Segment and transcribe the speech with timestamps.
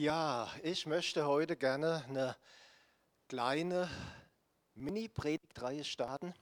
[0.00, 2.36] Ja, ich möchte heute gerne eine
[3.26, 3.90] kleine
[4.76, 6.34] Mini-Predigtreihe starten,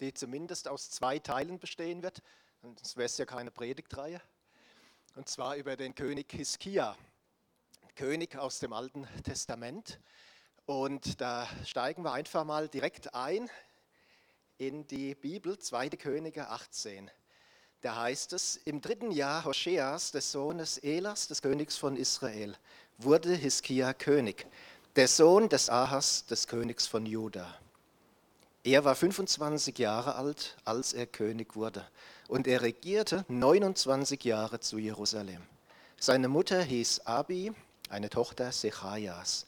[0.00, 2.22] die zumindest aus zwei Teilen bestehen wird.
[2.62, 4.22] Sonst wäre es ja keine Predigtreihe.
[5.16, 6.96] Und zwar über den König Hiskia,
[7.94, 10.00] König aus dem Alten Testament.
[10.64, 13.50] Und da steigen wir einfach mal direkt ein
[14.56, 15.90] in die Bibel, 2.
[15.90, 17.10] Könige 18.
[17.84, 22.56] Da heißt es, im dritten Jahr Hoscheas, des Sohnes Elas, des Königs von Israel,
[22.96, 24.46] wurde Hiskia König,
[24.96, 27.46] der Sohn des Ahas, des Königs von Juda.
[28.62, 31.86] Er war 25 Jahre alt, als er König wurde,
[32.26, 35.42] und er regierte 29 Jahre zu Jerusalem.
[36.00, 37.52] Seine Mutter hieß Abi,
[37.90, 39.44] eine Tochter Sechajas.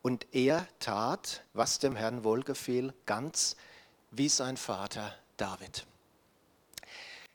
[0.00, 3.56] Und er tat, was dem Herrn wohlgefiel, ganz
[4.10, 5.84] wie sein Vater David.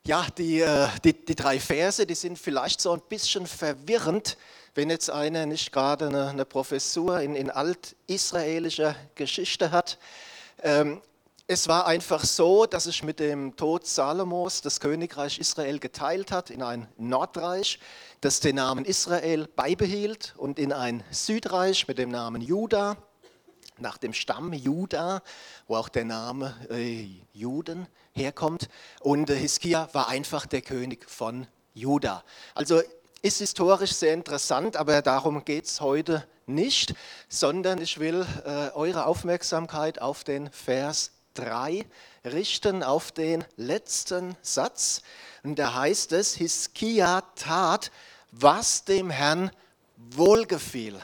[0.07, 4.37] Ja, die, äh, die, die drei Verse, die sind vielleicht so ein bisschen verwirrend,
[4.73, 9.99] wenn jetzt einer nicht gerade eine, eine Professur in, in altisraelischer Geschichte hat.
[10.63, 11.01] Ähm,
[11.47, 16.49] es war einfach so, dass sich mit dem Tod Salomos das Königreich Israel geteilt hat
[16.49, 17.79] in ein Nordreich,
[18.21, 22.97] das den Namen Israel beibehielt und in ein Südreich mit dem Namen Juda
[23.77, 25.21] nach dem Stamm Juda,
[25.67, 28.69] wo auch der Name äh, Juden herkommt.
[28.99, 32.23] Und Hiskia war einfach der König von Juda.
[32.55, 32.81] Also
[33.21, 36.93] ist historisch sehr interessant, aber darum geht es heute nicht,
[37.27, 41.85] sondern ich will äh, eure Aufmerksamkeit auf den Vers 3
[42.25, 45.01] richten, auf den letzten Satz.
[45.43, 47.91] Und da heißt es, Hiskia tat,
[48.31, 49.51] was dem Herrn
[49.95, 50.99] wohlgefiel,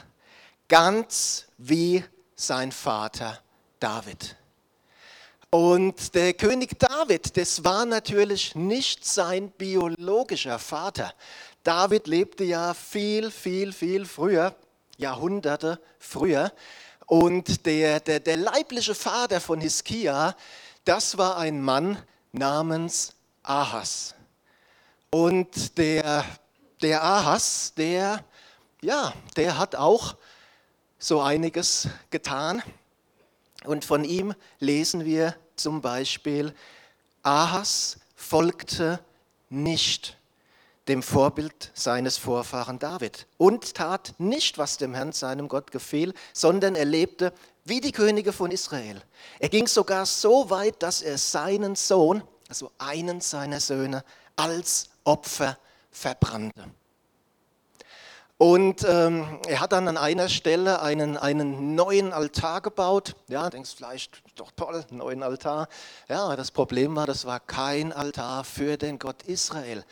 [0.68, 3.38] ganz wie sein Vater
[3.78, 4.36] David.
[5.56, 11.14] Und der König David, das war natürlich nicht sein biologischer Vater.
[11.64, 14.54] David lebte ja viel, viel, viel früher,
[14.98, 16.52] Jahrhunderte früher.
[17.06, 20.36] Und der, der, der leibliche Vater von Hiskia,
[20.84, 22.02] das war ein Mann
[22.32, 24.14] namens Ahas.
[25.08, 26.22] Und der,
[26.82, 28.22] der Ahas, der,
[28.82, 30.16] ja, der hat auch
[30.98, 32.62] so einiges getan.
[33.64, 36.54] Und von ihm lesen wir zum Beispiel,
[37.22, 39.00] Ahas folgte
[39.48, 40.16] nicht
[40.88, 46.76] dem Vorbild seines Vorfahren David und tat nicht, was dem Herrn, seinem Gott, gefiel, sondern
[46.76, 47.32] er lebte
[47.64, 49.02] wie die Könige von Israel.
[49.40, 54.04] Er ging sogar so weit, dass er seinen Sohn, also einen seiner Söhne,
[54.36, 55.58] als Opfer
[55.90, 56.64] verbrannte.
[58.38, 63.16] Und ähm, er hat dann an einer Stelle einen, einen neuen Altar gebaut.
[63.28, 65.68] Ja, denkst vielleicht, doch toll, neuen Altar.
[66.08, 69.84] Ja, das Problem war, das war kein Altar für den Gott Israel.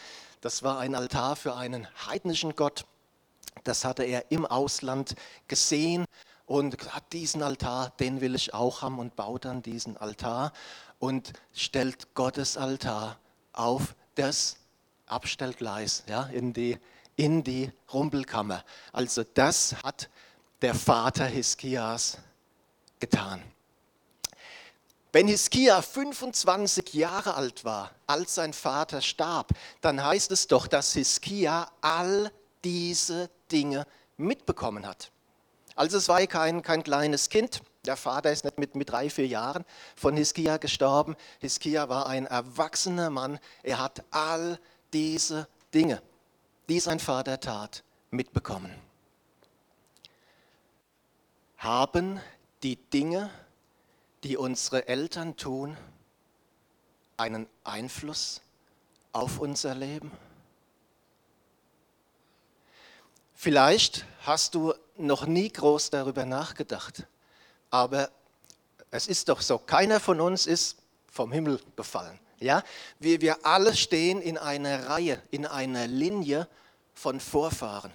[0.43, 2.85] Das war ein Altar für einen heidnischen Gott.
[3.65, 5.15] Das hatte er im Ausland
[5.49, 6.05] gesehen
[6.45, 10.53] und gesagt, diesen Altar, den will ich auch haben und baut dann diesen Altar
[10.99, 13.17] und stellt Gottes Altar
[13.55, 14.59] auf das
[15.07, 16.79] Abstellgleis, ja, in die
[17.17, 18.65] in die Rumpelkammer.
[18.93, 20.09] Also das hat
[20.63, 22.19] der Vater Hiskias
[23.01, 23.43] getan.
[25.13, 30.93] Wenn Hiskia 25 Jahre alt war, als sein Vater starb, dann heißt es doch, dass
[30.93, 32.33] Hiskia all
[32.65, 33.87] diese Dinge
[34.17, 35.13] mitbekommen hat.
[35.77, 37.63] Also es war kein, kein kleines Kind.
[37.87, 39.65] Der Vater ist nicht mit, mit drei, vier Jahren
[39.95, 41.15] von Hiskia gestorben.
[41.39, 43.39] Hiskia war ein erwachsener Mann.
[43.63, 44.59] Er hat all
[44.93, 46.03] diese Dinge
[46.69, 48.75] die sein Vater tat, mitbekommen.
[51.59, 52.21] Haben
[52.63, 53.31] die Dinge,
[54.23, 55.77] die unsere Eltern tun,
[57.17, 58.41] einen Einfluss
[59.13, 60.11] auf unser Leben?
[63.35, 67.07] Vielleicht hast du noch nie groß darüber nachgedacht,
[67.71, 68.11] aber
[68.91, 70.79] es ist doch so, keiner von uns ist
[71.11, 72.19] vom Himmel befallen.
[72.39, 72.63] Ja?
[72.99, 76.49] Wir, wir alle stehen in einer Reihe, in einer Linie
[76.95, 77.93] von Vorfahren.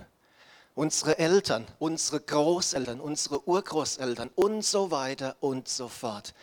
[0.75, 6.33] Unsere Eltern, unsere Großeltern, unsere Urgroßeltern und so weiter und so fort.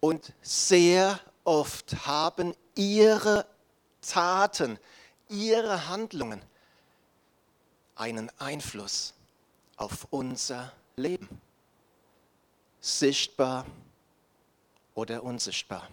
[0.00, 3.46] Und sehr oft haben ihre
[4.02, 4.78] Taten,
[5.28, 6.40] ihre Handlungen
[7.96, 9.14] einen Einfluss
[9.76, 11.28] auf unser Leben.
[12.80, 13.66] Sichtbar
[14.94, 15.88] oder unsichtbar.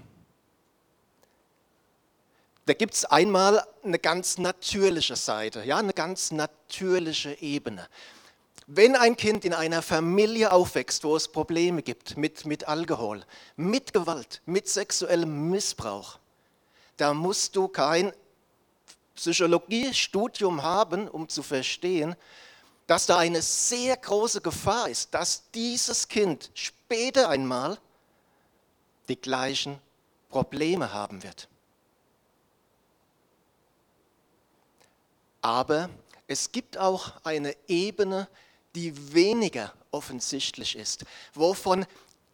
[2.71, 7.85] Da gibt es einmal eine ganz natürliche Seite, ja, eine ganz natürliche Ebene.
[8.65, 13.25] Wenn ein Kind in einer Familie aufwächst, wo es Probleme gibt mit, mit Alkohol,
[13.57, 16.17] mit Gewalt, mit sexuellem Missbrauch,
[16.95, 18.13] da musst du kein
[19.15, 22.15] Psychologiestudium haben, um zu verstehen,
[22.87, 27.77] dass da eine sehr große Gefahr ist, dass dieses Kind später einmal
[29.09, 29.77] die gleichen
[30.29, 31.49] Probleme haben wird.
[35.41, 35.89] Aber
[36.27, 38.27] es gibt auch eine Ebene,
[38.75, 41.03] die weniger offensichtlich ist,
[41.33, 41.85] wo von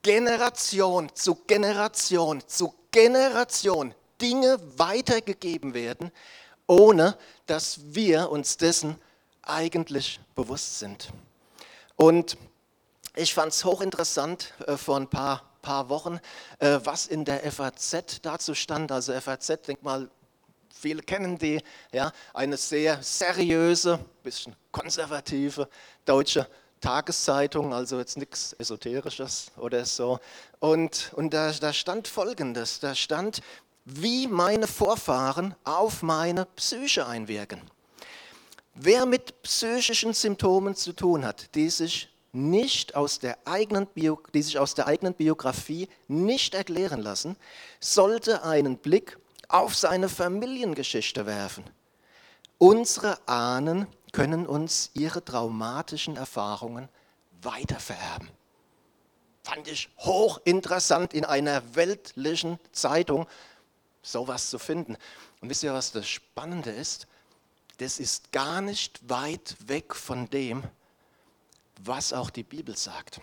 [0.04, 6.12] Generation zu Generation zu Generation Dinge weitergegeben werden,
[6.68, 9.00] ohne dass wir uns dessen
[9.42, 11.10] eigentlich bewusst sind.
[11.96, 12.38] Und
[13.16, 16.20] ich fand es hochinteressant äh, vor ein paar, paar Wochen,
[16.60, 18.92] äh, was in der FAZ dazu stand.
[18.92, 20.10] Also FAZ, denk mal,
[20.78, 25.68] viele kennen die, ja, eine sehr seriöse, bisschen konservative
[26.06, 26.48] deutsche
[26.80, 30.20] Tageszeitung, also jetzt nichts Esoterisches oder so.
[30.60, 33.42] Und, und da, da stand Folgendes, da stand,
[33.86, 37.62] wie meine Vorfahren auf meine Psyche einwirken.
[38.76, 44.44] Wer mit psychischen Symptomen zu tun hat, die sich nicht aus der eigenen Bio, die
[44.44, 47.38] sich aus der eigenen Biografie nicht erklären lassen,
[47.80, 51.64] sollte einen Blick auf seine Familiengeschichte werfen.
[52.58, 56.90] Unsere Ahnen können uns ihre traumatischen Erfahrungen
[57.42, 58.30] weitervererben.
[59.44, 63.28] Fand ich hochinteressant in einer weltlichen Zeitung
[64.02, 64.98] sowas zu finden.
[65.42, 67.08] Und wisst ihr, was das Spannende ist?
[67.78, 70.64] Das ist gar nicht weit weg von dem,
[71.80, 73.22] was auch die Bibel sagt.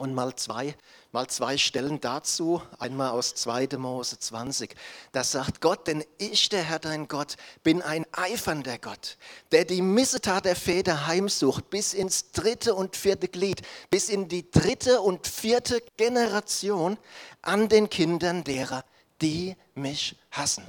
[0.00, 0.74] Und mal zwei,
[1.12, 3.76] mal zwei Stellen dazu, einmal aus 2.
[3.76, 4.74] Mose 20.
[5.12, 9.18] Da sagt Gott, denn ich, der Herr dein Gott, bin ein eifernder Gott,
[9.52, 13.60] der die Missetat der Väter heimsucht bis ins dritte und vierte Glied,
[13.90, 16.96] bis in die dritte und vierte Generation
[17.42, 18.86] an den Kindern derer,
[19.20, 20.64] die mich hassen.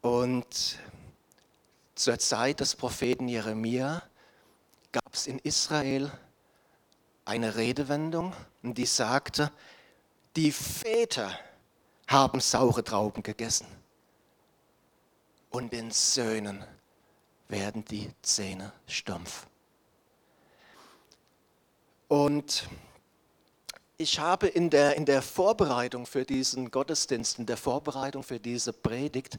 [0.00, 0.78] Und
[1.96, 4.04] zur Zeit des Propheten Jeremia
[4.92, 6.12] gab es in Israel
[7.24, 9.50] eine Redewendung, die sagte,
[10.36, 11.30] die Väter
[12.06, 13.66] haben saure Trauben gegessen
[15.50, 16.64] und den Söhnen
[17.48, 19.46] werden die Zähne stumpf.
[22.08, 22.68] Und
[23.96, 28.72] ich habe in der, in der Vorbereitung für diesen Gottesdienst, in der Vorbereitung für diese
[28.72, 29.38] Predigt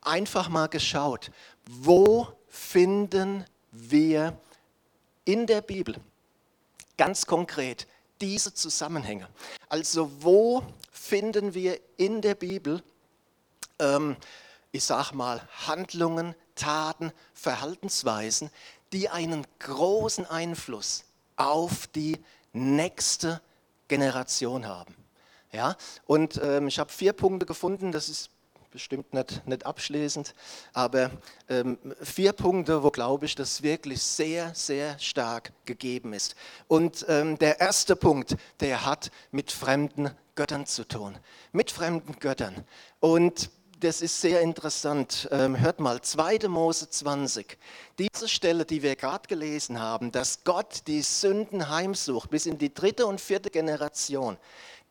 [0.00, 1.30] einfach mal geschaut,
[1.66, 4.36] wo finden wir
[5.24, 5.96] in der Bibel
[7.02, 7.88] ganz konkret
[8.20, 9.28] diese Zusammenhänge.
[9.68, 10.62] Also wo
[10.92, 12.80] finden wir in der Bibel,
[13.80, 14.14] ähm,
[14.70, 18.50] ich sage mal, Handlungen, Taten, Verhaltensweisen,
[18.92, 21.02] die einen großen Einfluss
[21.34, 22.20] auf die
[22.52, 23.40] nächste
[23.88, 24.94] Generation haben.
[25.50, 25.76] Ja?
[26.06, 28.30] Und ähm, ich habe vier Punkte gefunden, das ist
[28.72, 30.34] bestimmt nicht, nicht abschließend,
[30.72, 31.10] aber
[31.48, 36.34] ähm, vier Punkte, wo glaube ich, das wirklich sehr, sehr stark gegeben ist.
[36.66, 41.16] Und ähm, der erste Punkt, der hat mit fremden Göttern zu tun.
[41.52, 42.64] Mit fremden Göttern.
[42.98, 45.28] Und das ist sehr interessant.
[45.30, 46.48] Ähm, hört mal, 2.
[46.48, 47.58] Mose 20.
[47.98, 52.72] Diese Stelle, die wir gerade gelesen haben, dass Gott die Sünden heimsucht bis in die
[52.72, 54.38] dritte und vierte Generation.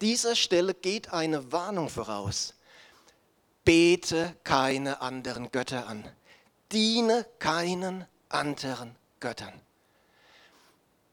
[0.02, 2.54] Dieser Stelle geht eine Warnung voraus
[3.64, 6.08] bete keine anderen Götter an.
[6.72, 9.54] Diene keinen anderen Göttern.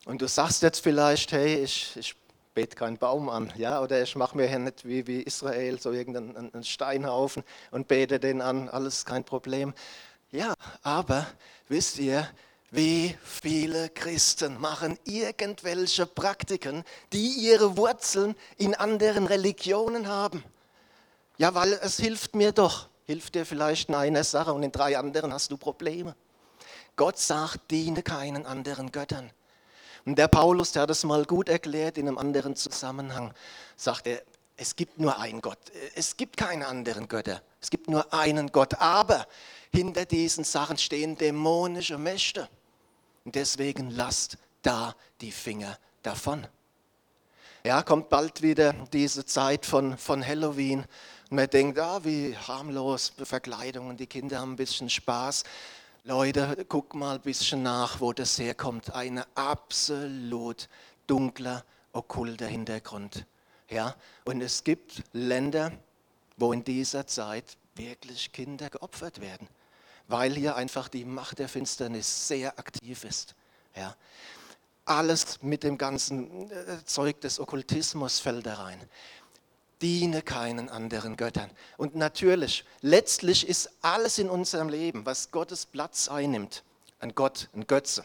[0.05, 2.17] Und du sagst jetzt vielleicht, hey, ich, ich
[2.55, 5.93] bete keinen Baum an, ja, oder ich mache mir hier nicht wie, wie Israel so
[5.93, 9.75] irgendeinen Steinhaufen und bete den an, alles kein Problem.
[10.31, 11.27] Ja, aber
[11.69, 12.29] wisst ihr,
[12.71, 20.43] wie viele Christen machen irgendwelche Praktiken, die ihre Wurzeln in anderen Religionen haben?
[21.39, 22.89] Ja, weil es hilft mir doch.
[23.05, 26.15] Hilft dir vielleicht in einer Sache und in drei anderen hast du Probleme.
[26.97, 29.31] Gott sagt, diene keinen anderen Göttern.
[30.05, 33.33] Und der Paulus, der hat es mal gut erklärt in einem anderen Zusammenhang,
[33.77, 34.23] sagt er,
[34.57, 35.59] es gibt nur einen Gott.
[35.95, 37.41] Es gibt keine anderen Götter.
[37.61, 38.75] Es gibt nur einen Gott.
[38.81, 39.27] Aber
[39.73, 42.49] hinter diesen Sachen stehen dämonische Mächte.
[43.25, 46.47] Und deswegen lasst da die Finger davon.
[47.65, 50.85] Ja, kommt bald wieder diese Zeit von, von Halloween.
[51.31, 55.45] Und man denkt, ah, wie harmlos Verkleidungen, die Kinder haben ein bisschen Spaß.
[56.05, 58.95] Leute, guck mal ein bisschen nach, wo das herkommt.
[58.95, 60.71] Ein absolut
[61.07, 63.27] dunkler, okkulter Hintergrund.
[63.69, 63.95] Ja?
[64.25, 65.73] Und es gibt Länder,
[66.39, 69.49] wo in dieser Zeit wirklich Kinder geopfert werden,
[70.07, 73.35] weil hier einfach die Macht der Finsternis sehr aktiv ist.
[73.77, 73.95] Ja?
[74.87, 78.81] Alles mit dem ganzen äh, Zeug des Okkultismus fällt da rein.
[79.81, 81.51] Diene keinen anderen Göttern.
[81.77, 86.65] Und natürlich, letztlich ist alles in unserem Leben, was Gottes Platz einnimmt,
[87.01, 88.05] ein Gott, ein Götze.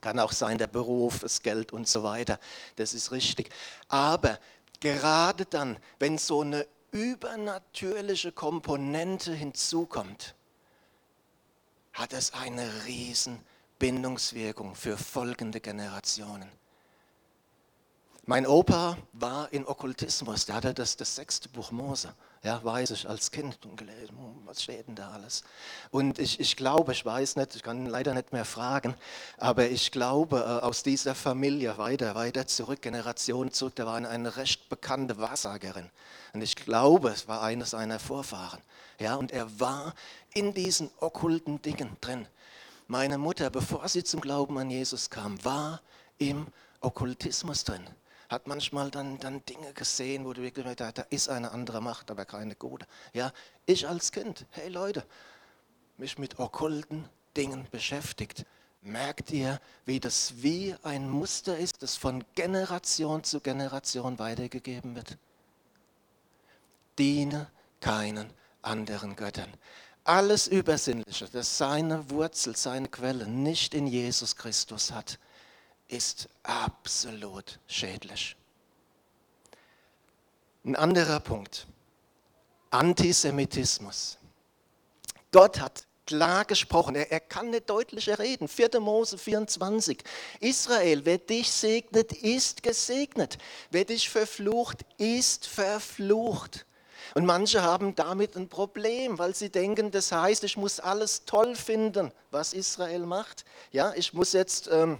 [0.00, 2.38] Kann auch sein der Beruf, das Geld und so weiter.
[2.76, 3.50] Das ist richtig.
[3.88, 4.38] Aber
[4.80, 10.34] gerade dann, wenn so eine übernatürliche Komponente hinzukommt,
[11.92, 13.40] hat es eine riesen
[13.78, 16.48] Bindungswirkung für folgende Generationen.
[18.28, 23.08] Mein Opa war in Okkultismus, der hatte das, das sechste Buch Mose, ja, weiß ich,
[23.08, 25.44] als Kind gelesen, hm, was steht denn da alles?
[25.90, 28.94] Und ich, ich glaube, ich weiß nicht, ich kann leider nicht mehr fragen,
[29.38, 34.36] aber ich glaube, äh, aus dieser Familie weiter, weiter zurück, Generationen zurück, da war eine
[34.36, 35.88] recht bekannte Wahrsagerin.
[36.34, 38.60] Und ich glaube, es war einer seiner Vorfahren.
[39.00, 39.94] Ja, und er war
[40.34, 42.28] in diesen okkulten Dingen drin.
[42.88, 45.80] Meine Mutter, bevor sie zum Glauben an Jesus kam, war
[46.18, 46.46] im
[46.82, 47.88] Okkultismus drin
[48.28, 52.10] hat manchmal dann, dann Dinge gesehen, wo du wirklich da, da ist eine andere Macht,
[52.10, 52.86] aber keine gute.
[53.12, 53.32] Ja,
[53.66, 55.04] ich als Kind, hey Leute,
[55.96, 58.44] mich mit okkulten Dingen beschäftigt.
[58.82, 65.18] Merkt ihr, wie das wie ein Muster ist, das von Generation zu Generation weitergegeben wird?
[66.98, 67.48] Diene
[67.80, 68.32] keinen
[68.62, 69.52] anderen Göttern.
[70.04, 75.18] Alles Übersinnliche, das seine Wurzel, seine Quelle nicht in Jesus Christus hat,
[75.88, 78.36] ist absolut schädlich.
[80.64, 81.66] Ein anderer Punkt.
[82.70, 84.18] Antisemitismus.
[85.32, 86.94] Gott hat klar gesprochen.
[86.94, 88.48] Er, er, kann nicht deutlicher reden.
[88.48, 88.80] 4.
[88.80, 89.98] Mose 24.
[90.40, 93.38] Israel, wer dich segnet, ist gesegnet.
[93.70, 96.66] Wer dich verflucht, ist verflucht.
[97.14, 101.56] Und manche haben damit ein Problem, weil sie denken, das heißt, ich muss alles toll
[101.56, 103.44] finden, was Israel macht.
[103.70, 104.98] Ja, ich muss jetzt ähm,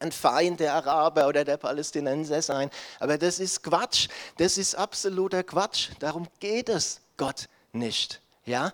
[0.00, 2.70] ein Feind der Araber oder der Palästinenser sein.
[3.00, 4.08] Aber das ist Quatsch.
[4.36, 5.90] Das ist absoluter Quatsch.
[5.98, 8.20] Darum geht es Gott nicht.
[8.44, 8.72] Ja?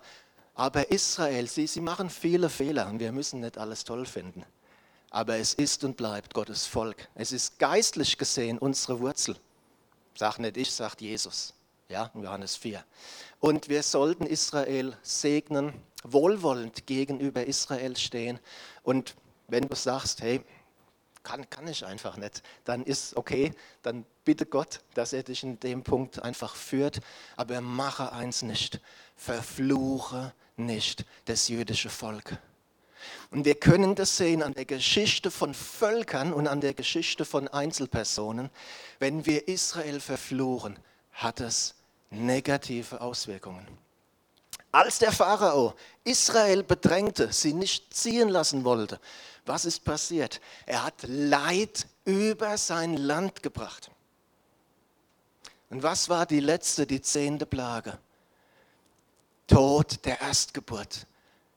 [0.54, 4.44] Aber Israel, sie, sie machen viele Fehler und wir müssen nicht alles toll finden.
[5.10, 7.08] Aber es ist und bleibt Gottes Volk.
[7.14, 9.36] Es ist geistlich gesehen unsere Wurzel.
[10.16, 11.54] Sag nicht ich, sagt Jesus.
[11.88, 12.84] Ja, Johannes 4.
[13.40, 18.40] Und wir sollten Israel segnen, wohlwollend gegenüber Israel stehen.
[18.82, 19.14] Und
[19.48, 20.42] wenn du sagst, hey,
[21.24, 22.42] kann, kann ich einfach nicht.
[22.64, 23.52] Dann ist okay,
[23.82, 27.00] dann bitte Gott, dass er dich in dem Punkt einfach führt.
[27.36, 28.80] Aber mache eins nicht,
[29.16, 32.38] verfluche nicht das jüdische Volk.
[33.30, 37.48] Und wir können das sehen an der Geschichte von Völkern und an der Geschichte von
[37.48, 38.50] Einzelpersonen.
[38.98, 40.78] Wenn wir Israel verfluchen,
[41.12, 41.74] hat es
[42.10, 43.66] negative Auswirkungen.
[44.72, 48.98] Als der Pharao Israel bedrängte, sie nicht ziehen lassen wollte,
[49.46, 50.40] was ist passiert?
[50.66, 53.90] Er hat Leid über sein Land gebracht.
[55.70, 57.98] Und was war die letzte, die zehnte Plage?
[59.46, 61.06] Tod der Erstgeburt.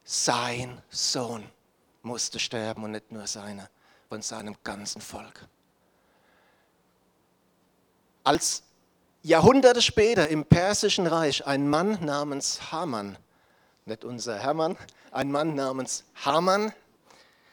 [0.03, 1.43] Sein Sohn
[2.01, 3.69] musste sterben und nicht nur seine,
[4.09, 5.47] von seinem ganzen Volk.
[8.23, 8.63] Als
[9.23, 13.17] Jahrhunderte später im Persischen Reich ein Mann namens Haman,
[13.85, 14.77] nicht unser Hermann,
[15.11, 16.73] ein Mann namens Haman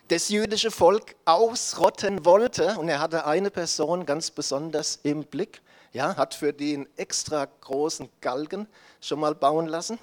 [0.08, 2.78] das jüdische Volk ausrotten wollte.
[2.78, 8.08] Und er hatte eine Person ganz besonders im Blick, ja, hat für den extra großen
[8.20, 8.66] Galgen
[9.00, 9.98] schon mal bauen lassen.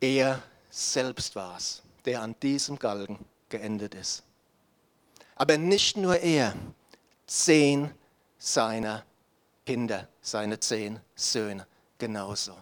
[0.00, 4.24] Er selbst war es, der an diesem Galgen geendet ist.
[5.36, 6.54] Aber nicht nur er,
[7.26, 7.90] zehn
[8.38, 9.04] seiner
[9.64, 11.66] Kinder, seine zehn Söhne
[11.98, 12.54] genauso.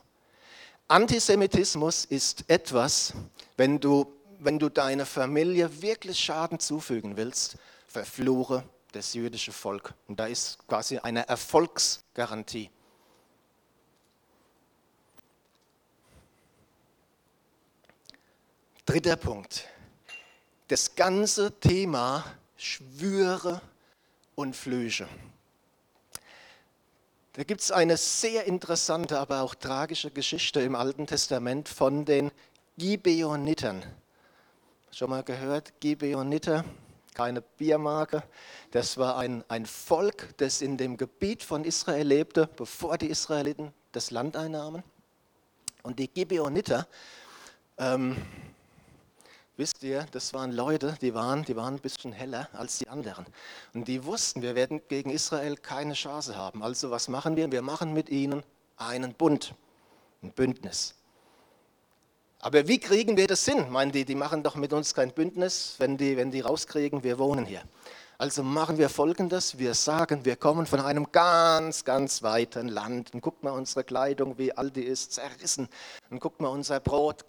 [0.89, 3.15] Antisemitismus ist etwas,
[3.57, 7.57] wenn du wenn du deiner Familie wirklich Schaden zufügen willst,
[7.87, 9.95] verfluche das jüdische Volk.
[10.09, 12.71] Und da ist quasi eine Erfolgsgarantie.
[18.87, 19.69] Dritter Punkt.
[20.69, 22.25] Das ganze Thema
[22.57, 23.61] Schwüre
[24.35, 25.09] und Flüche.
[27.35, 32.33] Da gibt es eine sehr interessante, aber auch tragische Geschichte im Alten Testament von den
[32.77, 33.85] Gibeonitern.
[34.93, 35.81] Schon mal gehört?
[35.81, 36.65] Gibeoniter,
[37.15, 38.25] keine Biermarke.
[38.73, 43.73] Das war ein, ein Volk, das in dem Gebiet von Israel lebte, bevor die Israeliten
[43.93, 44.83] das Land einnahmen.
[45.85, 46.89] Und die Gibeoniter,
[47.79, 48.17] ähm,
[49.57, 53.27] wisst ihr, das waren Leute, die waren, die waren ein bisschen heller als die anderen.
[53.73, 56.65] Und die wussten, wir werden gegen Israel keine Chance haben.
[56.65, 57.53] Also was machen wir?
[57.53, 58.43] Wir machen mit ihnen
[58.77, 59.55] einen Bund,
[60.21, 61.00] ein Bündnis.
[62.43, 63.71] Aber wie kriegen wir das hin?
[63.71, 67.19] Meinen die, die machen doch mit uns kein Bündnis, wenn die, wenn die rauskriegen, wir
[67.19, 67.63] wohnen hier.
[68.17, 73.13] Also machen wir Folgendes, wir sagen, wir kommen von einem ganz, ganz weiten Land.
[73.15, 75.69] Und guckt mal unsere Kleidung, wie alt die ist, zerrissen.
[76.11, 77.25] Und guckt mal unser Brot,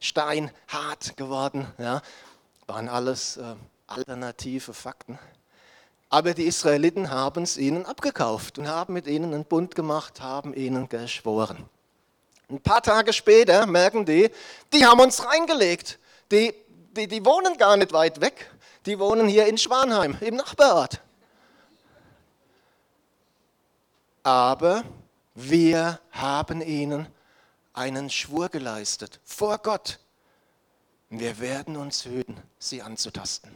[0.00, 1.66] Stein, hart geworden.
[1.78, 2.02] Ja,
[2.66, 3.54] waren alles äh,
[3.86, 5.18] alternative Fakten.
[6.08, 10.54] Aber die Israeliten haben es ihnen abgekauft und haben mit ihnen einen Bund gemacht, haben
[10.54, 11.68] ihnen geschworen.
[12.50, 14.28] Ein paar Tage später merken die,
[14.72, 15.98] die haben uns reingelegt.
[16.32, 16.52] Die,
[16.96, 18.50] die, die wohnen gar nicht weit weg.
[18.86, 21.00] Die wohnen hier in Schwanheim, im Nachbarort.
[24.22, 24.82] Aber
[25.34, 27.06] wir haben ihnen
[27.72, 30.00] einen Schwur geleistet vor Gott.
[31.08, 33.50] Wir werden uns hüten, sie anzutasten.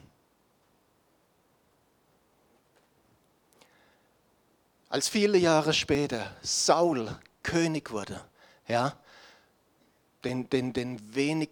[4.89, 8.21] Als viele Jahre später Saul König wurde,
[8.69, 8.97] ja,
[10.25, 11.51] den, den, den wenig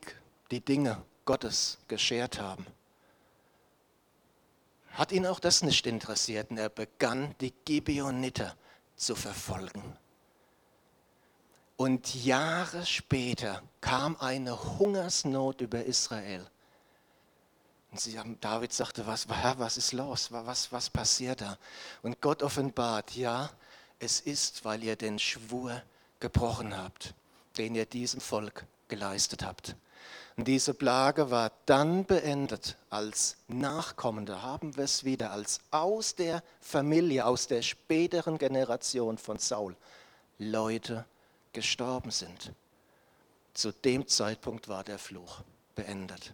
[0.51, 2.67] die Dinge Gottes geschert haben,
[4.93, 8.57] hat ihn auch das nicht interessiert und er begann, die Gibeoniter
[8.97, 9.97] zu verfolgen.
[11.77, 16.47] Und Jahre später kam eine Hungersnot über Israel.
[17.91, 20.31] Und sie haben, David sagte, was, was ist los?
[20.31, 21.59] Was, was passiert da?
[22.03, 23.51] Und Gott offenbart, ja,
[23.99, 25.83] es ist, weil ihr den Schwur
[26.23, 27.15] gebrochen habt,
[27.59, 29.77] den ihr diesem Volk geleistet habt.
[30.37, 36.43] Und diese Plage war dann beendet, als Nachkommende, haben wir es wieder, als aus der
[36.61, 39.77] Familie, aus der späteren Generation von Saul
[40.39, 41.05] Leute
[41.53, 42.53] gestorben sind.
[43.53, 45.43] Zu dem Zeitpunkt war der Fluch
[45.75, 46.33] beendet.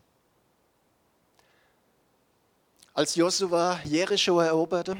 [2.94, 4.96] Als Josua Jericho eroberte,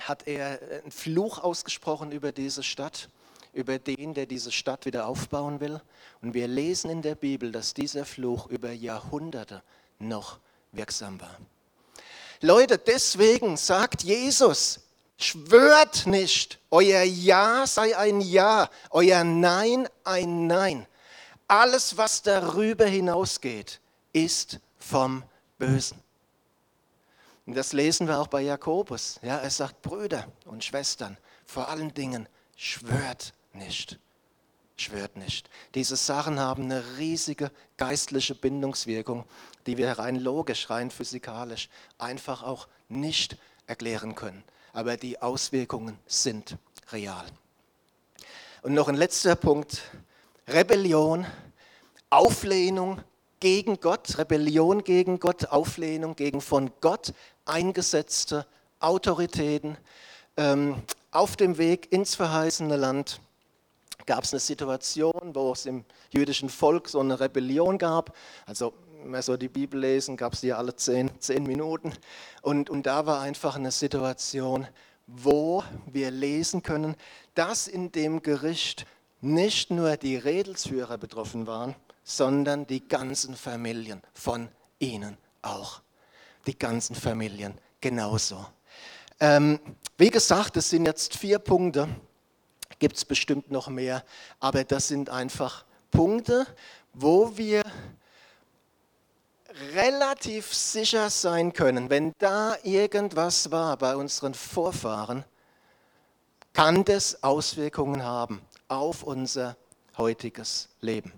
[0.00, 3.08] hat er einen Fluch ausgesprochen über diese Stadt
[3.52, 5.80] über den, der diese Stadt wieder aufbauen will.
[6.22, 9.62] Und wir lesen in der Bibel, dass dieser Fluch über Jahrhunderte
[9.98, 10.38] noch
[10.72, 11.36] wirksam war.
[12.40, 14.80] Leute, deswegen sagt Jesus,
[15.16, 20.86] schwört nicht, euer Ja sei ein Ja, euer Nein ein Nein.
[21.48, 23.80] Alles, was darüber hinausgeht,
[24.12, 25.24] ist vom
[25.58, 25.98] Bösen.
[27.46, 29.18] Und das lesen wir auch bei Jakobus.
[29.22, 33.98] Ja, er sagt, Brüder und Schwestern, vor allen Dingen schwört nicht.
[34.76, 35.48] Schwört nicht.
[35.74, 39.24] Diese Sachen haben eine riesige geistliche Bindungswirkung,
[39.66, 41.68] die wir rein logisch, rein physikalisch
[41.98, 44.44] einfach auch nicht erklären können.
[44.72, 46.58] Aber die Auswirkungen sind
[46.92, 47.26] real.
[48.62, 49.82] Und noch ein letzter Punkt.
[50.46, 51.26] Rebellion,
[52.10, 53.02] Auflehnung
[53.40, 57.12] gegen Gott, Rebellion gegen Gott, Auflehnung gegen von Gott
[57.44, 58.46] eingesetzte
[58.80, 59.76] Autoritäten
[60.36, 63.20] ähm, auf dem Weg ins verheißene Land
[64.06, 68.16] gab es eine Situation, wo es im jüdischen Volk so eine Rebellion gab.
[68.46, 71.92] Also, wenn wir so die Bibel lesen, gab es die alle zehn, zehn Minuten.
[72.42, 74.66] Und, und da war einfach eine Situation,
[75.06, 76.96] wo wir lesen können,
[77.34, 78.86] dass in dem Gericht
[79.20, 85.82] nicht nur die Redelsführer betroffen waren, sondern die ganzen Familien von ihnen auch.
[86.46, 88.46] Die ganzen Familien genauso.
[89.20, 89.58] Ähm,
[89.96, 91.88] wie gesagt, es sind jetzt vier Punkte,
[92.78, 94.04] gibt es bestimmt noch mehr,
[94.38, 96.46] aber das sind einfach Punkte,
[96.92, 97.62] wo wir
[99.74, 105.24] relativ sicher sein können, wenn da irgendwas war bei unseren Vorfahren,
[106.52, 109.56] kann das Auswirkungen haben auf unser
[109.96, 111.12] heutiges Leben.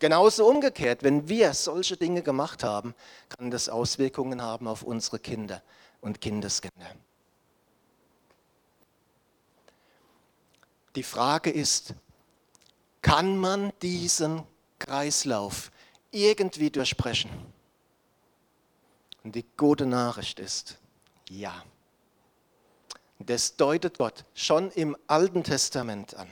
[0.00, 2.94] Genauso umgekehrt, wenn wir solche Dinge gemacht haben,
[3.30, 5.62] kann das Auswirkungen haben auf unsere Kinder
[6.04, 6.94] und Kindeskinder.
[10.94, 11.94] Die Frage ist,
[13.00, 14.44] kann man diesen
[14.78, 15.72] Kreislauf
[16.10, 17.30] irgendwie durchbrechen?
[19.24, 20.76] Und die gute Nachricht ist,
[21.30, 21.64] ja.
[23.18, 26.28] Das deutet Gott schon im Alten Testament an.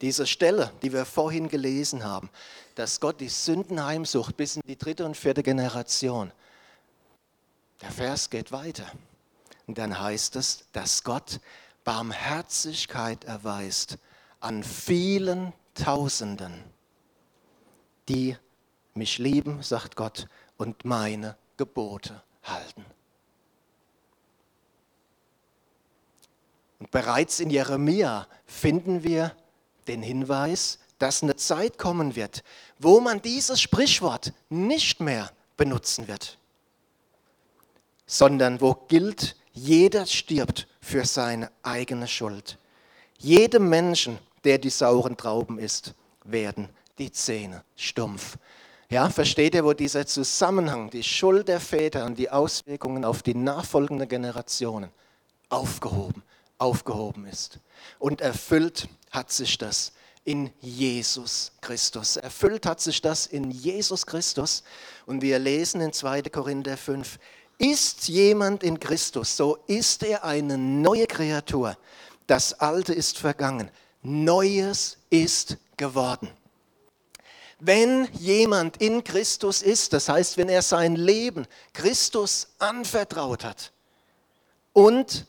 [0.00, 2.30] Diese Stelle, die wir vorhin gelesen haben,
[2.76, 6.30] dass Gott die Sünden heimsucht bis in die dritte und vierte Generation.
[7.84, 8.90] Der Vers geht weiter.
[9.66, 11.38] Und dann heißt es, dass Gott
[11.84, 13.98] Barmherzigkeit erweist
[14.40, 16.64] an vielen Tausenden,
[18.08, 18.38] die
[18.94, 22.86] mich lieben, sagt Gott, und meine Gebote halten.
[26.78, 29.36] Und bereits in Jeremia finden wir
[29.88, 32.44] den Hinweis, dass eine Zeit kommen wird,
[32.78, 36.38] wo man dieses Sprichwort nicht mehr benutzen wird,
[38.06, 42.58] sondern wo gilt, jeder stirbt für seine eigene Schuld.
[43.18, 48.36] Jedem Menschen, der die sauren Trauben isst, werden die Zähne stumpf.
[48.90, 53.34] Ja, versteht ihr, wo dieser Zusammenhang, die Schuld der Väter und die Auswirkungen auf die
[53.34, 54.90] nachfolgenden Generationen
[55.48, 56.22] aufgehoben,
[56.58, 57.58] aufgehoben ist?
[57.98, 59.92] Und erfüllt hat sich das
[60.24, 62.16] in Jesus Christus.
[62.16, 64.62] Erfüllt hat sich das in Jesus Christus.
[65.06, 66.22] Und wir lesen in 2.
[66.22, 67.18] Korinther 5,
[67.58, 71.76] ist jemand in Christus, so ist er eine neue Kreatur.
[72.26, 73.70] Das Alte ist vergangen.
[74.02, 76.30] Neues ist geworden.
[77.60, 83.72] Wenn jemand in Christus ist, das heißt, wenn er sein Leben Christus anvertraut hat
[84.72, 85.26] und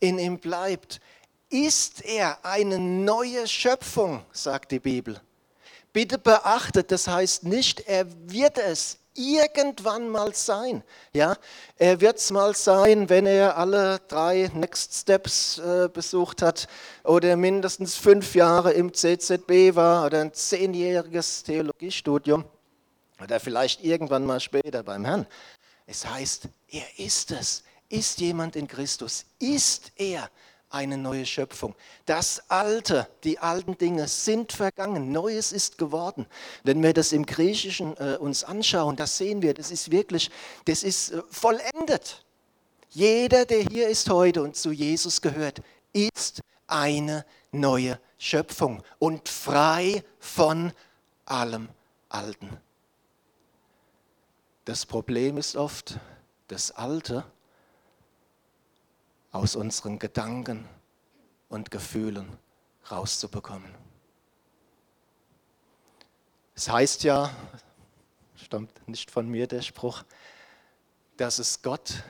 [0.00, 1.00] in ihm bleibt,
[1.50, 5.20] ist er eine neue Schöpfung, sagt die Bibel.
[5.92, 10.82] Bitte beachtet, das heißt nicht, er wird es irgendwann mal sein.
[11.12, 11.36] Ja,
[11.76, 16.68] er wird es mal sein, wenn er alle drei Next Steps äh, besucht hat
[17.04, 22.44] oder mindestens fünf Jahre im CZB war oder ein zehnjähriges Theologiestudium
[23.20, 25.26] oder vielleicht irgendwann mal später beim Herrn.
[25.86, 27.64] Es heißt, er ist es.
[27.88, 29.24] Ist jemand in Christus?
[29.38, 30.30] Ist er?
[30.70, 31.74] Eine neue Schöpfung.
[32.06, 36.26] Das Alte, die alten Dinge sind vergangen, Neues ist geworden.
[36.62, 40.30] Wenn wir das im Griechischen äh, uns anschauen, das sehen wir, das ist wirklich,
[40.66, 42.24] das ist äh, vollendet.
[42.90, 50.04] Jeder, der hier ist heute und zu Jesus gehört, ist eine neue Schöpfung und frei
[50.18, 50.72] von
[51.24, 51.68] allem
[52.08, 52.58] Alten.
[54.64, 55.98] Das Problem ist oft,
[56.48, 57.24] das Alte
[59.32, 60.68] aus unseren Gedanken
[61.48, 62.36] und Gefühlen
[62.90, 63.74] rauszubekommen.
[66.54, 67.30] Es heißt ja,
[68.36, 70.04] stammt nicht von mir der Spruch,
[71.16, 72.02] dass es Gott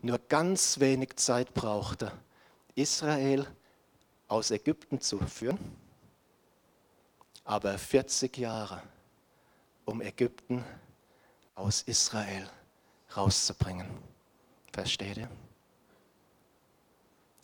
[0.00, 2.12] nur ganz wenig Zeit brauchte,
[2.74, 3.46] Israel
[4.28, 5.58] aus Ägypten zu führen,
[7.44, 8.82] aber 40 Jahre,
[9.84, 10.64] um Ägypten
[11.54, 12.48] aus Israel
[13.16, 13.86] rauszubringen.
[14.72, 15.28] Versteht ihr?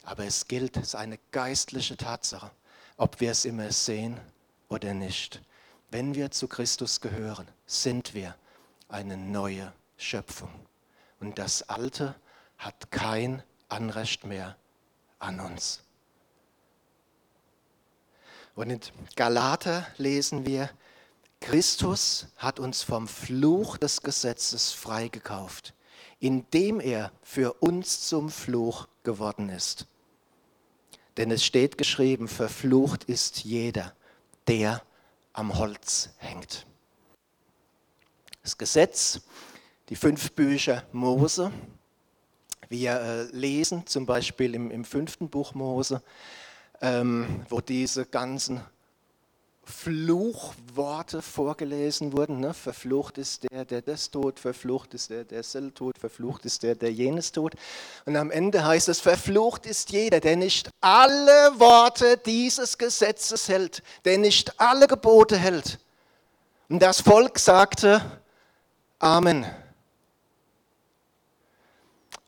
[0.05, 2.51] Aber es gilt, es ist eine geistliche Tatsache,
[2.97, 4.21] ob wir es immer sehen
[4.69, 5.40] oder nicht.
[5.90, 8.35] Wenn wir zu Christus gehören, sind wir
[8.88, 10.51] eine neue Schöpfung.
[11.21, 12.14] Und das Alte
[12.59, 14.57] hat kein Anrecht mehr
[15.19, 15.83] an uns.
[18.55, 18.81] Und in
[19.17, 20.71] Galater lesen wir,
[21.40, 25.75] Christus hat uns vom Fluch des Gesetzes freigekauft,
[26.21, 29.87] indem er für uns zum Fluch geworden ist.
[31.16, 33.94] Denn es steht geschrieben, verflucht ist jeder,
[34.48, 34.83] der
[35.33, 36.66] am Holz hängt.
[38.42, 39.20] Das Gesetz,
[39.88, 41.53] die fünf Bücher Mose,
[42.68, 46.03] wir äh, lesen zum Beispiel im, im fünften Buch Mose,
[46.81, 48.61] ähm, wo diese ganzen
[49.70, 52.40] Fluchworte vorgelesen wurden.
[52.40, 52.55] Ne?
[52.55, 56.74] Verflucht ist der, der das tut, verflucht ist der, der das tut, verflucht ist der,
[56.74, 57.55] der jenes tut.
[58.05, 63.83] Und am Ende heißt es, verflucht ist jeder, der nicht alle Worte dieses Gesetzes hält,
[64.05, 65.79] der nicht alle Gebote hält.
[66.68, 68.00] Und das Volk sagte,
[68.98, 69.44] Amen.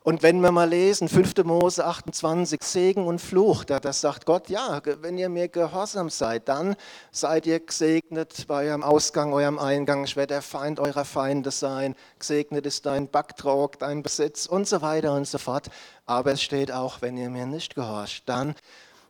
[0.07, 1.43] Und wenn wir mal lesen, 5.
[1.43, 6.49] Mose 28, Segen und Fluch, da das sagt Gott, ja, wenn ihr mir gehorsam seid,
[6.49, 6.77] dann
[7.11, 10.05] seid ihr gesegnet bei eurem Ausgang, eurem Eingang.
[10.05, 11.97] Ich werde der Feind eurer Feinde sein.
[12.21, 15.71] Gesegnet ist dein Backtrog, dein Besitz und so weiter und so fort.
[16.05, 18.55] Aber es steht auch, wenn ihr mir nicht gehorcht, dann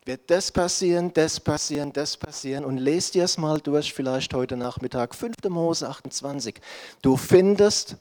[0.07, 2.65] wird das passieren, das passieren, das passieren.
[2.65, 5.35] Und lest ihr es mal durch, vielleicht heute Nachmittag, 5.
[5.51, 6.59] Mose 28.
[7.03, 7.99] Du findest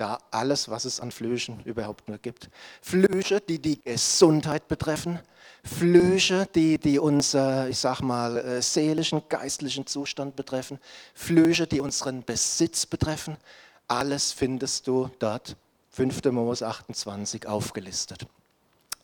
[0.00, 2.48] da alles, was es an Flüchen überhaupt nur gibt.
[2.80, 5.20] Flüche, die die Gesundheit betreffen,
[5.62, 10.78] Flüche, die, die unser, ich sag mal, äh, seelischen, geistlichen Zustand betreffen,
[11.14, 13.36] Flüche, die unseren Besitz betreffen.
[13.86, 15.56] Alles findest du dort,
[15.90, 16.24] 5.
[16.32, 18.26] Mose 28, aufgelistet.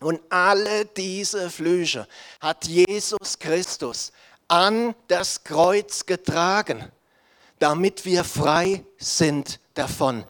[0.00, 2.06] Und alle diese Flüche
[2.40, 4.12] hat Jesus Christus
[4.48, 6.90] an das Kreuz getragen,
[7.58, 10.24] damit wir frei sind davon.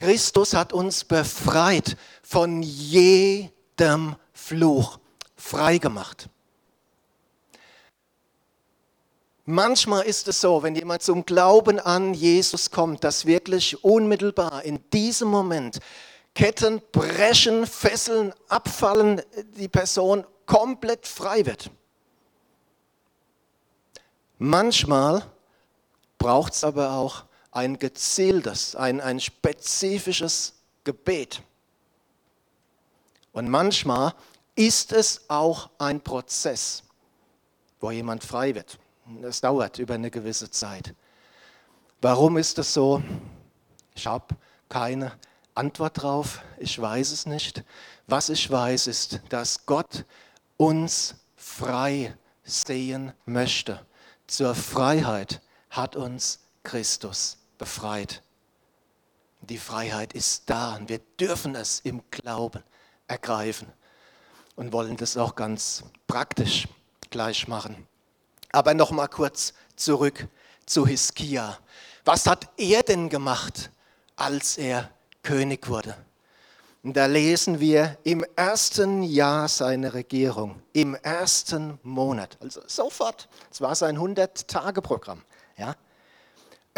[0.00, 4.98] Christus hat uns befreit von jedem Fluch,
[5.36, 6.30] frei gemacht.
[9.44, 14.80] Manchmal ist es so, wenn jemand zum Glauben an Jesus kommt, dass wirklich unmittelbar in
[14.90, 15.80] diesem Moment
[16.34, 19.20] Ketten brechen, Fesseln abfallen,
[19.56, 21.70] die Person komplett frei wird.
[24.38, 25.26] Manchmal
[26.16, 31.42] braucht es aber auch ein gezieltes, ein, ein spezifisches Gebet.
[33.32, 34.14] Und manchmal
[34.54, 36.82] ist es auch ein Prozess,
[37.80, 38.78] wo jemand frei wird.
[39.22, 40.94] Das dauert über eine gewisse Zeit.
[42.00, 43.02] Warum ist das so?
[43.94, 44.34] Ich habe
[44.68, 45.12] keine
[45.54, 46.42] Antwort drauf.
[46.58, 47.64] Ich weiß es nicht.
[48.06, 50.04] Was ich weiß, ist, dass Gott
[50.56, 53.84] uns frei sehen möchte.
[54.26, 58.22] Zur Freiheit hat uns Christus befreit.
[59.42, 62.62] Die Freiheit ist da und wir dürfen es im Glauben
[63.06, 63.68] ergreifen
[64.56, 66.66] und wollen das auch ganz praktisch
[67.10, 67.86] gleich machen.
[68.50, 70.26] Aber noch mal kurz zurück
[70.64, 71.58] zu Hiskia.
[72.04, 73.70] Was hat er denn gemacht,
[74.16, 74.90] als er
[75.22, 75.94] König wurde?
[76.82, 83.60] Und da lesen wir im ersten Jahr seiner Regierung, im ersten Monat, also sofort, es
[83.60, 85.22] war sein 100-Tage-Programm,
[85.58, 85.76] ja,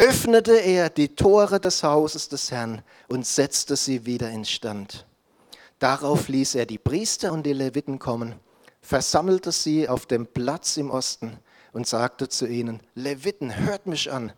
[0.03, 5.07] öffnete er die Tore des Hauses des Herrn und setzte sie wieder instand.
[5.79, 8.35] Darauf ließ er die Priester und die Leviten kommen,
[8.81, 11.39] versammelte sie auf dem Platz im Osten
[11.73, 14.33] und sagte zu ihnen, Leviten, hört mich an,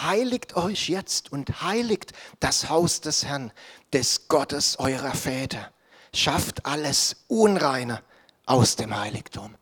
[0.00, 3.52] heiligt euch jetzt und heiligt das Haus des Herrn,
[3.92, 5.70] des Gottes eurer Väter.
[6.14, 8.00] Schafft alles Unreine
[8.46, 9.54] aus dem Heiligtum.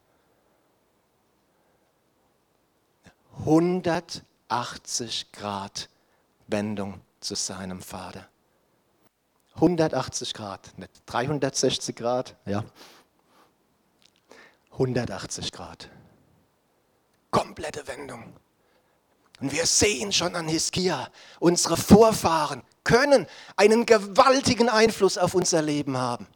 [4.48, 5.88] 180 Grad
[6.46, 8.26] Wendung zu seinem Vater.
[9.56, 12.64] 180 Grad, nicht 360 Grad, ja.
[14.72, 15.90] 180 Grad.
[17.30, 18.32] Komplette Wendung.
[19.40, 25.96] Und wir sehen schon an Hiskia, unsere Vorfahren können einen gewaltigen Einfluss auf unser Leben
[25.96, 26.26] haben.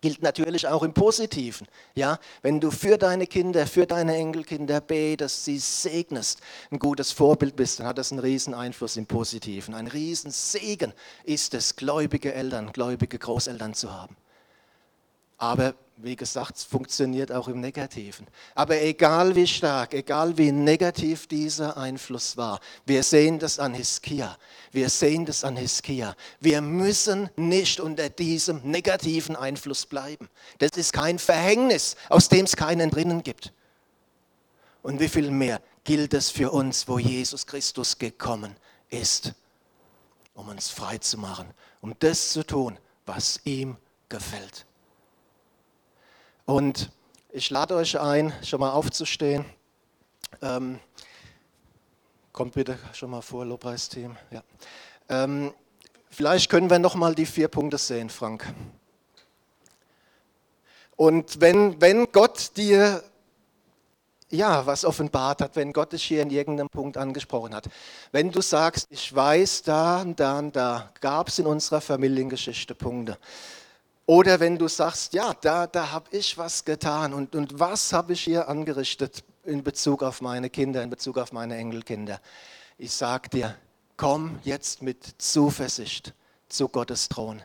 [0.00, 1.66] Gilt natürlich auch im Positiven.
[1.94, 7.56] Ja, wenn du für deine Kinder, für deine Enkelkinder betest, sie segnest, ein gutes Vorbild
[7.56, 9.74] bist, dann hat das einen riesen Einfluss im Positiven.
[9.74, 10.92] Ein riesen Segen
[11.24, 14.16] ist es, gläubige Eltern, gläubige Großeltern zu haben.
[15.36, 18.26] Aber wie gesagt, es funktioniert auch im Negativen.
[18.54, 24.38] Aber egal wie stark, egal wie negativ dieser Einfluss war, wir sehen das an Hiskia.
[24.70, 26.14] Wir sehen das an Hiskia.
[26.38, 30.28] Wir müssen nicht unter diesem negativen Einfluss bleiben.
[30.58, 33.52] Das ist kein Verhängnis, aus dem es keinen drinnen gibt.
[34.82, 38.54] Und wie viel mehr gilt es für uns, wo Jesus Christus gekommen
[38.88, 39.34] ist,
[40.34, 41.48] um uns frei zu machen,
[41.80, 43.76] um das zu tun, was ihm
[44.08, 44.67] gefällt.
[46.48, 46.90] Und
[47.30, 49.44] ich lade euch ein, schon mal aufzustehen.
[50.40, 50.80] Ähm,
[52.32, 54.16] kommt bitte schon mal vor, Lobpreisteam.
[54.30, 54.42] Ja.
[55.10, 55.52] Ähm,
[56.08, 58.50] vielleicht können wir noch mal die vier Punkte sehen, Frank.
[60.96, 63.04] Und wenn, wenn Gott dir
[64.30, 67.68] ja, was offenbart hat, wenn Gott dich hier in irgendeinem Punkt angesprochen hat.
[68.10, 72.74] Wenn du sagst, ich weiß, da und da und da gab es in unserer Familiengeschichte
[72.74, 73.18] Punkte.
[74.08, 78.14] Oder wenn du sagst, ja, da, da habe ich was getan und, und was habe
[78.14, 82.18] ich hier angerichtet in Bezug auf meine Kinder, in Bezug auf meine Enkelkinder.
[82.78, 83.54] Ich sage dir,
[83.98, 86.14] komm jetzt mit Zuversicht
[86.48, 87.42] zu Gottes Thron.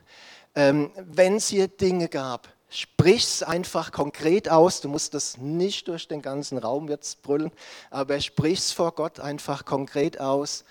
[0.54, 4.80] Ähm, wenn es hier Dinge gab, sprich es einfach konkret aus.
[4.80, 7.52] Du musst das nicht durch den ganzen Raum jetzt brüllen,
[7.90, 10.64] aber sprich es vor Gott einfach konkret aus.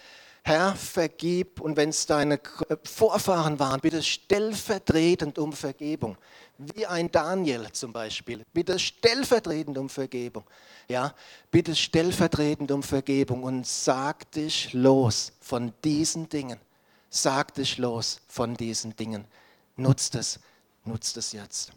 [0.46, 2.38] Herr, vergib und wenn es deine
[2.84, 6.18] Vorfahren waren, bitte stellvertretend um Vergebung.
[6.58, 8.44] Wie ein Daniel zum Beispiel.
[8.54, 10.44] Bitte stellvertretend um Vergebung.
[10.90, 11.14] Ja,
[11.50, 16.60] bitte stellvertretend um Vergebung und sag dich los von diesen Dingen.
[17.10, 19.26] Sag dich los von diesen Dingen.
[19.78, 20.40] Nutzt es,
[20.84, 21.72] nutzt es jetzt.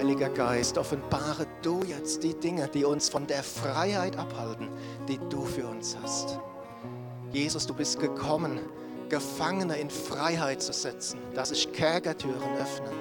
[0.00, 4.70] Heiliger Geist, offenbare du jetzt die Dinge, die uns von der Freiheit abhalten,
[5.06, 6.38] die du für uns hast.
[7.32, 8.60] Jesus, du bist gekommen,
[9.10, 12.94] Gefangene in Freiheit zu setzen, dass sich Kerkertüren öffnen.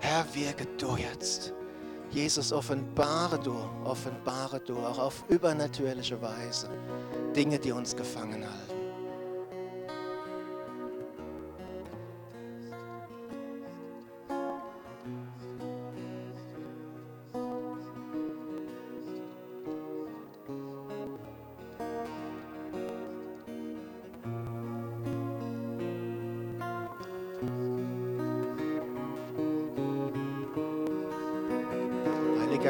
[0.00, 1.52] Herr, wirke du jetzt.
[2.10, 6.70] Jesus, offenbare du, offenbare du auch auf übernatürliche Weise
[7.36, 8.73] Dinge, die uns gefangen halten.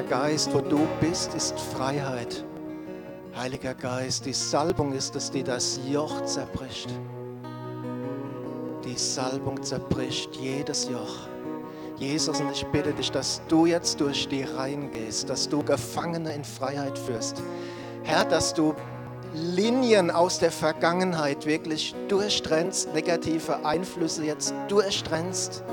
[0.02, 2.44] Geist, wo du bist, ist Freiheit.
[3.36, 6.88] Heiliger Geist, die Salbung ist es, die das Joch zerbricht.
[8.84, 11.28] Die Salbung zerbricht jedes Joch.
[11.96, 16.34] Jesus, und ich bitte dich, dass du jetzt durch die Reihen gehst, dass du Gefangene
[16.34, 17.42] in Freiheit führst.
[18.02, 18.74] Herr, dass du
[19.32, 25.64] Linien aus der Vergangenheit wirklich durchtrennst, negative Einflüsse jetzt durchtrennst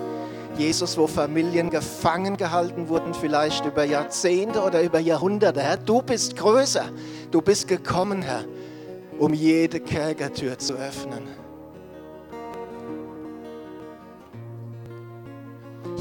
[0.58, 5.62] Jesus, wo Familien gefangen gehalten wurden, vielleicht über Jahrzehnte oder über Jahrhunderte.
[5.62, 6.90] Herr, du bist größer.
[7.32, 8.46] Du bist gekommen, Herr,
[9.18, 11.41] um jede Kerkertür zu öffnen.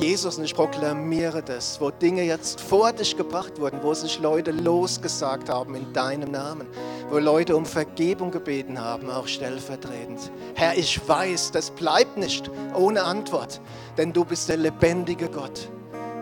[0.00, 4.50] Jesus, und ich proklamiere das, wo Dinge jetzt vor dich gebracht wurden, wo sich Leute
[4.50, 6.66] losgesagt haben in deinem Namen,
[7.10, 10.32] wo Leute um Vergebung gebeten haben, auch stellvertretend.
[10.54, 13.60] Herr, ich weiß, das bleibt nicht ohne Antwort,
[13.98, 15.68] denn du bist der lebendige Gott.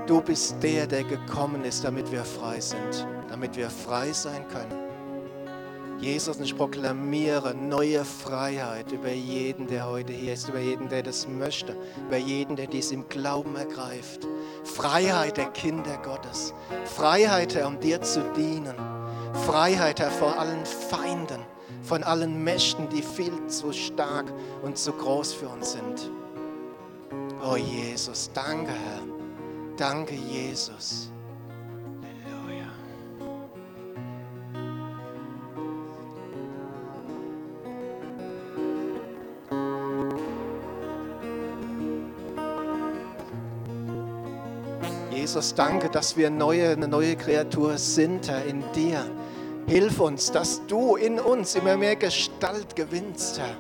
[0.08, 4.88] Du bist der, der gekommen ist, damit wir frei sind, damit wir frei sein können.
[6.00, 11.02] Jesus, und ich proklamiere neue Freiheit über jeden, der heute hier ist, über jeden, der
[11.02, 14.26] das möchte, über jeden, der dies im Glauben ergreift.
[14.62, 16.54] Freiheit der Kinder Gottes.
[16.84, 18.76] Freiheit, Herr, um dir zu dienen.
[19.44, 21.40] Freiheit, Herr, vor allen Feinden,
[21.82, 24.32] von allen Mächten, die viel zu stark
[24.62, 26.12] und zu groß für uns sind.
[27.42, 29.02] Oh Jesus, danke, Herr.
[29.76, 31.11] Danke, Jesus.
[45.28, 49.04] Jesus, danke, dass wir neue, eine neue Kreatur sind, Herr, in dir.
[49.66, 53.54] Hilf uns, dass du in uns immer mehr Gestalt gewinnst, Herr.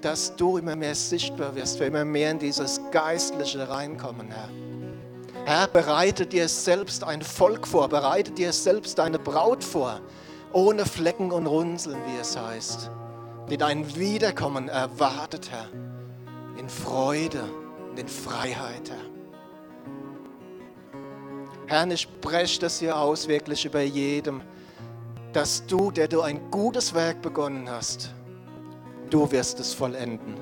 [0.00, 4.48] Dass du immer mehr sichtbar wirst, wir immer mehr in dieses Geistliche reinkommen, Herr.
[5.44, 10.00] Herr, bereite dir selbst ein Volk vor, bereite dir selbst deine Braut vor,
[10.52, 12.92] ohne Flecken und Runzeln, wie es heißt,
[13.50, 15.66] die dein Wiederkommen erwartet, Herr,
[16.56, 17.42] in Freude
[17.90, 19.15] und in Freiheit, Herr.
[21.68, 24.40] Herr, ich spreche das hier aus, wirklich über jedem,
[25.32, 28.14] dass du, der du ein gutes Werk begonnen hast,
[29.10, 30.36] du wirst es vollenden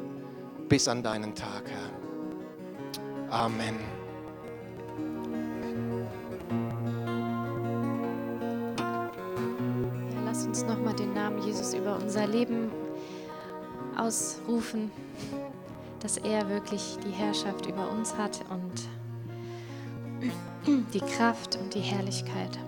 [0.68, 3.34] bis an deinen Tag, Herr.
[3.34, 3.76] Amen.
[8.78, 12.70] Ja, lass uns nochmal den Namen Jesus über unser Leben
[13.96, 14.90] ausrufen,
[16.00, 18.88] dass er wirklich die Herrschaft über uns hat und
[20.66, 22.58] die Kraft und die Herrlichkeit.